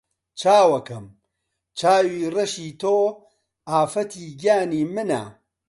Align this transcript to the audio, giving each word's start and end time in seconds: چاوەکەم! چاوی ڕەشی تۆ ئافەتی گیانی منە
چاوەکەم! 0.39 1.05
چاوی 1.79 2.31
ڕەشی 2.35 2.69
تۆ 2.81 2.95
ئافەتی 3.69 4.25
گیانی 4.41 4.83
منە 4.95 5.23